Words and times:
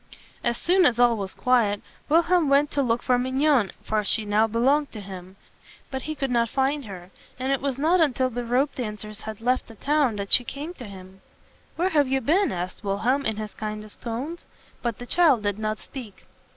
As 0.43 0.57
soon 0.57 0.87
as 0.87 0.97
all 0.99 1.15
was 1.15 1.35
quiet, 1.35 1.79
Wilhelm 2.09 2.49
went 2.49 2.71
to 2.71 2.81
look 2.81 3.03
for 3.03 3.19
Mignon; 3.19 3.71
for 3.83 4.03
she 4.03 4.25
now 4.25 4.47
belonged 4.47 4.91
to 4.93 4.99
him. 4.99 5.35
But 5.91 6.01
he 6.01 6.15
could 6.15 6.31
not 6.31 6.49
find 6.49 6.85
her, 6.85 7.11
and 7.37 7.51
it 7.51 7.61
was 7.61 7.77
not 7.77 8.01
until 8.01 8.31
the 8.31 8.43
ropedancers 8.43 9.21
had 9.21 9.41
left 9.41 9.67
the 9.67 9.75
town 9.75 10.15
that 10.15 10.31
she 10.33 10.43
came 10.43 10.73
to 10.73 10.85
him. 10.85 11.21
"Where 11.75 11.89
have 11.89 12.07
you 12.07 12.19
been?" 12.19 12.51
asked 12.51 12.83
Wilhelm 12.83 13.27
in 13.27 13.37
his 13.37 13.53
kindest 13.53 14.01
tones; 14.01 14.47
but 14.81 14.97
the 14.97 15.05
child 15.05 15.43
did 15.43 15.59
not 15.59 15.77
speak. 15.77 16.25